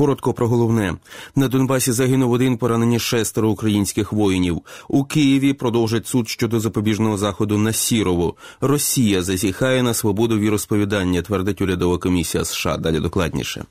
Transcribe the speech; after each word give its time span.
Коротко 0.00 0.32
про 0.32 0.48
головне 0.48 0.94
на 1.36 1.48
Донбасі 1.48 1.92
загинув 1.92 2.32
один 2.32 2.56
поранені 2.56 2.98
шестеро 2.98 3.50
українських 3.50 4.12
воїнів. 4.12 4.60
У 4.88 5.04
Києві 5.04 5.52
продовжать 5.52 6.06
суд 6.06 6.28
щодо 6.28 6.60
запобіжного 6.60 7.18
заходу 7.18 7.58
на 7.58 7.72
Сірову. 7.72 8.36
Росія 8.60 9.22
засіхає 9.22 9.82
на 9.82 9.94
свободу 9.94 10.38
віросповідання, 10.38 11.22
твердить 11.22 11.60
урядова 11.60 11.98
комісія 11.98 12.44
США. 12.44 12.76
Далі 12.76 13.00
докладніше. 13.00 13.64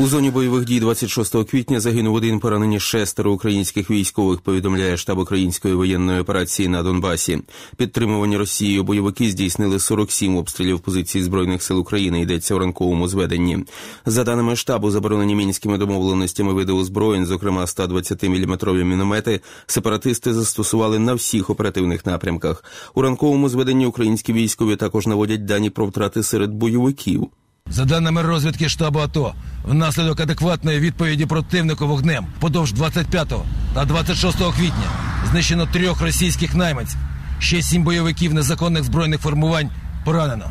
У 0.00 0.06
зоні 0.06 0.30
бойових 0.30 0.64
дій 0.64 0.80
26 0.80 1.44
квітня 1.44 1.80
загинув 1.80 2.14
один 2.14 2.40
поранені 2.40 2.80
шестеро 2.80 3.32
українських 3.32 3.90
військових. 3.90 4.40
Повідомляє 4.40 4.96
штаб 4.96 5.18
української 5.18 5.74
воєнної 5.74 6.20
операції 6.20 6.68
на 6.68 6.82
Донбасі. 6.82 7.38
Підтримувані 7.76 8.36
Росією 8.36 8.84
бойовики 8.84 9.30
здійснили 9.30 9.78
47 9.78 10.36
обстрілів 10.36 10.80
позицій 10.80 11.22
збройних 11.22 11.62
сил 11.62 11.78
України. 11.78 12.20
Йдеться 12.20 12.54
у 12.54 12.58
ранковому 12.58 13.08
зведенні. 13.08 13.58
За 14.06 14.24
даними 14.24 14.56
штабу, 14.56 14.90
заборонені 14.90 15.34
мінськими 15.34 15.78
домовленостями 15.78 16.52
види 16.52 16.72
озброєнь, 16.72 17.26
зокрема 17.26 17.64
120-мм 17.64 18.84
міномети, 18.84 19.40
сепаратисти 19.66 20.34
застосували 20.34 20.98
на 20.98 21.14
всіх 21.14 21.50
оперативних 21.50 22.06
напрямках. 22.06 22.64
У 22.94 23.02
ранковому 23.02 23.48
зведенні 23.48 23.86
українські 23.86 24.32
військові 24.32 24.76
також 24.76 25.06
наводять 25.06 25.44
дані 25.44 25.70
про 25.70 25.86
втрати 25.86 26.22
серед 26.22 26.50
бойовиків. 26.50 27.28
За 27.70 27.84
даними 27.84 28.22
розвідки 28.22 28.68
штабу 28.68 28.98
АТО, 28.98 29.34
внаслідок 29.64 30.20
адекватної 30.20 30.80
відповіді 30.80 31.26
противнику 31.26 31.86
вогнем 31.86 32.26
подовж 32.40 32.72
25 32.72 33.32
та 33.74 33.84
26 33.84 34.36
квітня 34.36 34.90
знищено 35.30 35.66
трьох 35.66 36.00
російських 36.00 36.54
найманців, 36.54 36.98
ще 37.38 37.62
сім 37.62 37.84
бойовиків 37.84 38.34
незаконних 38.34 38.84
збройних 38.84 39.20
формувань 39.20 39.70
поранено 40.04 40.50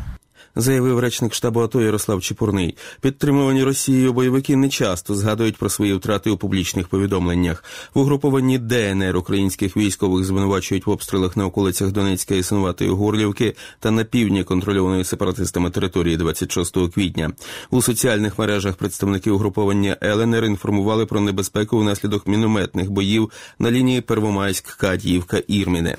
заявив 0.56 0.98
речник 0.98 1.34
штабу 1.34 1.60
АТО 1.60 1.82
Ярослав 1.82 2.22
Чепурний. 2.22 2.76
Підтримувані 3.00 3.64
Росією 3.64 4.12
бойовики 4.12 4.56
не 4.56 4.68
часто 4.68 5.14
згадують 5.14 5.56
про 5.56 5.68
свої 5.68 5.94
втрати 5.94 6.30
у 6.30 6.36
публічних 6.36 6.88
повідомленнях. 6.88 7.64
В 7.94 7.98
угрупованні 7.98 8.58
ДНР 8.58 9.16
українських 9.16 9.76
військових 9.76 10.24
звинувачують 10.24 10.86
в 10.86 10.90
обстрілах 10.90 11.36
на 11.36 11.46
околицях 11.46 11.92
Донецької 11.92 12.42
Синуватої 12.42 12.90
Горлівки 12.90 13.54
та 13.80 13.90
на 13.90 14.04
півдні 14.04 14.44
контрольованої 14.44 15.04
сепаратистами 15.04 15.70
території 15.70 16.16
26 16.16 16.76
квітня. 16.94 17.32
У 17.70 17.82
соціальних 17.82 18.38
мережах 18.38 18.76
представники 18.76 19.30
угруповання 19.30 19.96
ЛНР 20.02 20.44
інформували 20.44 21.06
про 21.06 21.20
небезпеку 21.20 21.78
внаслідок 21.78 22.26
мінометних 22.26 22.90
боїв 22.90 23.30
на 23.58 23.70
лінії 23.70 24.00
Первомайськ, 24.00 24.76
Кадіївка, 24.76 25.38
Ірміне. 25.48 25.96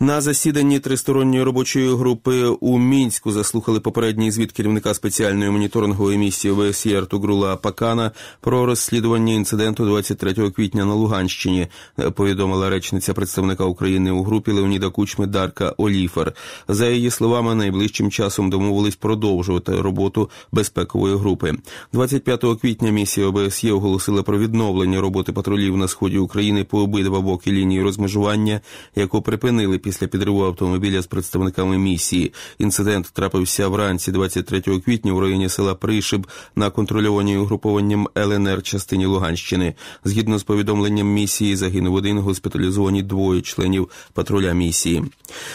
На 0.00 0.20
засіданні 0.20 0.78
тристоронньої 0.78 1.42
робочої 1.42 1.96
групи 1.96 2.44
у 2.44 2.78
мінську 2.78 3.32
заслухали 3.32 3.80
попередній 3.80 4.30
звіт 4.30 4.52
керівника 4.52 4.94
спеціальної 4.94 5.50
моніторингової 5.50 6.18
місії 6.18 6.54
ВСЄ 6.54 6.98
Артугрула 6.98 7.56
Пакана 7.56 8.10
про 8.40 8.66
розслідування 8.66 9.34
інциденту 9.34 9.84
23 9.84 10.34
квітня 10.50 10.84
на 10.84 10.94
Луганщині. 10.94 11.66
Повідомила 12.14 12.70
речниця 12.70 13.14
представника 13.14 13.64
України 13.64 14.10
у 14.10 14.22
групі 14.22 14.50
Леоніда 14.50 14.90
Кучми 14.90 15.26
Дарка 15.26 15.74
Оліфер. 15.76 16.32
За 16.68 16.88
її 16.88 17.10
словами, 17.10 17.54
найближчим 17.54 18.10
часом 18.10 18.50
домовились 18.50 18.96
продовжувати 18.96 19.80
роботу 19.80 20.30
безпекової 20.52 21.16
групи. 21.16 21.52
25 21.92 22.44
квітня 22.60 22.90
місія 22.90 23.26
ОБСЄ 23.26 23.72
оголосила 23.72 24.22
про 24.22 24.38
відновлення 24.38 25.00
роботи 25.00 25.32
патрулів 25.32 25.76
на 25.76 25.88
сході 25.88 26.18
України 26.18 26.64
по 26.64 26.82
обидва 26.82 27.20
боки 27.20 27.52
лінії 27.52 27.82
розмежування, 27.82 28.60
яку 28.96 29.22
припинили 29.22 29.43
припинили 29.44 29.78
після 29.78 30.06
підриву 30.06 30.44
автомобіля 30.44 31.02
з 31.02 31.06
представниками 31.06 31.78
місії. 31.78 32.32
Інцидент 32.58 33.10
трапився 33.12 33.68
вранці 33.68 34.12
23 34.12 34.60
квітня 34.60 35.12
у 35.12 35.20
районі 35.20 35.48
села 35.48 35.74
Пришиб 35.74 36.26
на 36.56 36.70
контрольованій 36.70 37.36
угрупованням 37.36 38.08
ЛНР 38.18 38.62
частині 38.62 39.06
Луганщини. 39.06 39.74
Згідно 40.04 40.38
з 40.38 40.42
повідомленням 40.42 41.06
місії, 41.06 41.56
загинув 41.56 41.94
один 41.94 42.18
госпіталізовані 42.18 43.02
двоє 43.02 43.40
членів 43.40 43.88
патруля 44.12 44.52
місії. 44.52 45.04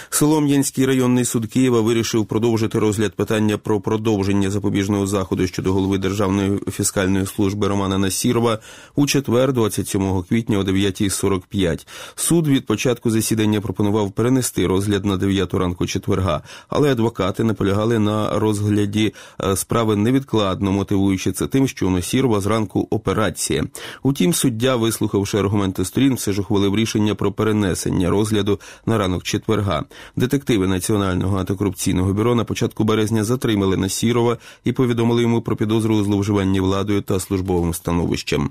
Солом'янський 0.09 0.85
районний 0.85 1.25
суд 1.25 1.45
Києва 1.45 1.81
вирішив 1.81 2.25
продовжити 2.25 2.79
розгляд 2.79 3.13
питання 3.13 3.57
про 3.57 3.81
продовження 3.81 4.49
запобіжного 4.49 5.07
заходу 5.07 5.47
щодо 5.47 5.73
голови 5.73 5.97
Державної 5.97 6.59
фіскальної 6.71 7.25
служби 7.25 7.67
Романа 7.67 7.97
Насірова 7.97 8.59
у 8.95 9.07
четвер, 9.07 9.53
27 9.53 10.23
квітня 10.23 10.57
о 10.57 10.61
9.45. 10.61 11.87
Суд 12.15 12.47
від 12.47 12.65
початку 12.65 13.09
засідання 13.09 13.61
пропонував 13.61 13.78
запропонував 13.79 14.11
перенести 14.11 14.67
розгляд 14.67 15.05
на 15.05 15.17
9 15.17 15.53
ранку 15.53 15.85
четверга, 15.85 16.41
але 16.69 16.91
адвокати 16.91 17.43
наполягали 17.43 17.99
на 17.99 18.39
розгляді 18.39 19.13
е, 19.43 19.55
справи 19.55 19.95
невідкладно, 19.95 20.71
мотивуючи 20.71 21.31
це 21.31 21.47
тим, 21.47 21.67
що 21.67 21.87
у 21.87 21.89
Носірова 21.89 22.41
зранку 22.41 22.87
операція. 22.89 23.65
Утім, 24.03 24.33
суддя, 24.33 24.75
вислухавши 24.75 25.37
аргументи 25.37 25.85
сторін, 25.85 26.13
все 26.13 26.33
ж 26.33 26.41
ухвалив 26.41 26.75
рішення 26.75 27.15
про 27.15 27.31
перенесення 27.31 28.09
розгляду 28.09 28.59
на 28.85 28.97
ранок 28.97 29.23
четверга. 29.23 29.83
Детективи 30.15 30.67
Національного 30.67 31.39
антикорупційного 31.39 32.13
бюро 32.13 32.35
на 32.35 32.43
початку 32.43 32.83
березня 32.83 33.23
затримали 33.23 33.77
Насірова 33.77 34.37
і 34.63 34.71
повідомили 34.71 35.21
йому 35.21 35.41
про 35.41 35.55
підозру 35.55 35.95
у 35.95 36.03
зловживанні 36.03 36.59
владою 36.59 37.01
та 37.01 37.19
службовим 37.19 37.73
становищем. 37.73 38.49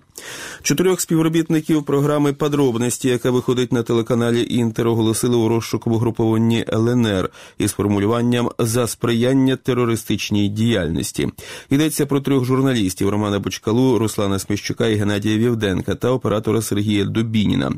Чотирьох 0.62 1.00
співробітників 1.00 1.82
програми 1.82 2.32
подробності, 2.32 3.08
яка 3.08 3.30
виходить 3.30 3.72
на 3.72 3.82
телеканалі 3.82 4.46
Інтер, 4.50 4.88
оголосили 4.88 5.17
оголосили 5.18 5.36
у 5.36 5.48
розшуку 5.48 5.90
в 5.90 5.92
угрупованні 5.92 6.64
ЛНР 6.72 7.30
із 7.58 7.72
формулюванням 7.72 8.50
за 8.58 8.86
сприяння 8.86 9.56
терористичній 9.56 10.48
діяльності. 10.48 11.28
Йдеться 11.70 12.06
про 12.06 12.20
трьох 12.20 12.44
журналістів 12.44 13.08
Романа 13.08 13.38
Бочкалу, 13.38 13.98
Руслана 13.98 14.38
Сміщука 14.38 14.86
і 14.86 14.94
Геннадія 14.94 15.38
Вівденка 15.38 15.94
та 15.94 16.10
оператора 16.10 16.62
Сергія 16.62 17.04
Дубініна. 17.04 17.72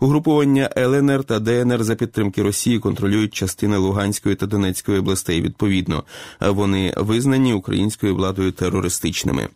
Угруповання 0.00 0.70
ЛНР 0.76 1.24
та 1.24 1.38
ДНР 1.38 1.84
за 1.84 1.94
підтримки 1.94 2.42
Росії 2.42 2.78
контролюють 2.78 3.34
частини 3.34 3.76
Луганської 3.76 4.34
та 4.34 4.46
Донецької 4.46 4.98
областей. 4.98 5.40
Відповідно, 5.42 6.04
вони 6.40 6.94
визнані 6.96 7.52
українською 7.52 8.16
владою 8.16 8.52
терористичними. 8.52 9.48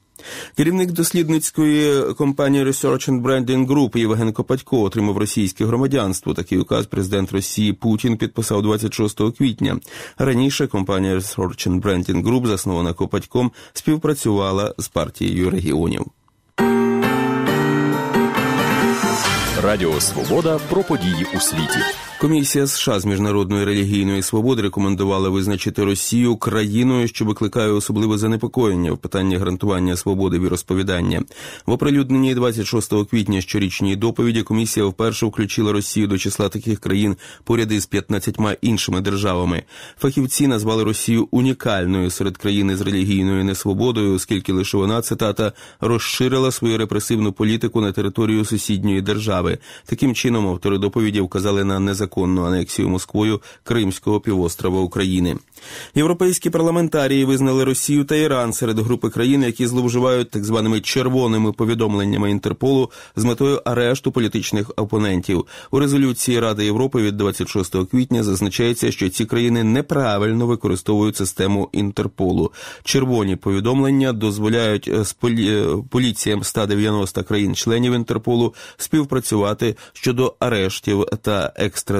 Керівник 0.57 0.91
дослідницької 0.91 2.03
компанії 2.15 2.65
Research 2.65 3.11
and 3.11 3.23
Branding 3.23 3.67
Group 3.67 3.99
Євген 3.99 4.33
Копатько 4.33 4.83
отримав 4.83 5.19
російське 5.19 5.67
громадянство. 5.67 6.35
Такий 6.35 6.59
указ 6.59 6.87
президент 6.87 7.33
Росії 7.33 7.73
Путін 7.73 8.17
підписав 8.17 8.63
26 8.63 9.21
квітня. 9.39 9.79
Раніше 10.19 10.67
компанія 10.67 11.15
Research 11.15 11.69
and 11.69 11.83
Branding 11.83 12.23
Group, 12.25 12.47
заснована 12.47 12.93
Копатьком, 12.93 13.53
співпрацювала 13.73 14.75
з 14.79 14.89
партією 14.89 15.51
регіонів. 15.51 16.07
Радіо 19.63 20.01
Свобода 20.01 20.61
про 20.71 20.83
події 20.83 21.27
у 21.37 21.41
світі. 21.41 21.79
Комісія 22.21 22.67
США 22.67 23.01
з 23.01 23.05
міжнародної 23.05 23.65
релігійної 23.65 24.23
свободи 24.23 24.63
рекомендувала 24.63 25.29
визначити 25.29 25.85
Росію 25.85 26.37
країною, 26.37 27.09
що 27.09 27.25
викликає 27.25 27.71
особливе 27.71 28.19
занепокоєння 28.19 28.93
в 28.93 28.99
питанні 28.99 29.37
гарантування 29.37 29.97
свободи 29.97 30.39
віросповідання. 30.39 31.23
В 31.67 31.73
оприлюдненні 31.73 32.35
26 32.35 32.95
квітня 33.11 33.41
щорічній 33.41 33.97
доповіді 33.97 34.43
комісія 34.43 34.87
вперше 34.87 35.27
включила 35.27 35.73
Росію 35.73 36.07
до 36.07 36.19
числа 36.19 36.49
таких 36.49 36.81
країн 36.81 37.17
поряд 37.45 37.73
із 37.73 37.87
15 37.87 38.39
іншими 38.61 39.01
державами. 39.01 39.63
Фахівці 39.99 40.47
назвали 40.47 40.85
Росію 40.85 41.29
унікальною 41.31 42.11
серед 42.11 42.37
країн 42.37 42.77
з 42.77 42.81
релігійною 42.81 43.45
несвободою, 43.45 44.15
оскільки 44.15 44.53
лише 44.53 44.77
вона 44.77 45.03
цитата 45.03 45.53
розширила 45.81 46.51
свою 46.51 46.79
репресивну 46.79 47.33
політику 47.33 47.81
на 47.81 47.93
територію 47.93 48.45
сусідньої 48.45 49.03
держави. 49.03 49.59
Таким 49.87 50.15
чином 50.15 50.49
автори 50.49 50.79
доповіді 50.79 51.21
вказали 51.21 51.65
на 51.65 51.81
незаконність 51.81 52.10
незаконну 52.11 52.45
анексію 52.45 52.89
Москвою 52.89 53.41
Кримського 53.63 54.21
півострова 54.21 54.81
України. 54.81 55.37
Європейські 55.95 56.51
парламентарії 56.51 57.25
визнали 57.25 57.65
Росію 57.65 58.05
та 58.05 58.17
Іран 58.17 58.53
серед 58.53 58.79
групи 58.79 59.11
країн, 59.11 59.43
які 59.43 59.67
зловживають 59.67 60.31
так 60.31 60.45
званими 60.45 60.81
червоними 60.81 61.53
повідомленнями 61.53 62.31
Інтерполу 62.31 62.91
з 63.17 63.25
метою 63.25 63.63
арешту 63.65 64.13
політичних 64.13 64.71
опонентів. 64.77 65.47
У 65.71 65.79
резолюції 65.79 66.41
Ради 66.41 66.65
Європи 66.65 67.03
від 67.03 67.17
26 67.17 67.77
квітня 67.91 68.23
зазначається, 68.23 68.93
що 68.93 69.09
ці 69.09 69.25
країни 69.25 69.65
неправильно 69.65 70.47
використовують 70.47 71.17
систему 71.17 71.69
Інтерполу. 71.73 72.53
Червоні 72.85 73.37
повідомлення 73.37 74.13
дозволяють 74.13 74.89
е. 74.89 75.05
Е, 75.25 75.65
поліціям 75.91 76.45
190 76.45 77.23
країн-членів 77.23 77.93
Інтерполу 77.95 78.55
співпрацювати 78.77 79.77
щодо 79.93 80.35
арештів 80.39 81.07
та 81.23 81.53
екстрадиції 81.57 82.00